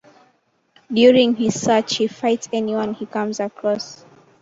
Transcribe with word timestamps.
During 0.91 1.35
his 1.35 1.61
search, 1.61 1.97
he 1.97 2.07
fights 2.07 2.49
anyone 2.51 2.95
he 2.95 3.05
comes 3.05 3.39
across. 3.39 4.03